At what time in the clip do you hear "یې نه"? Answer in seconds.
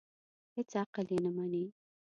1.13-1.31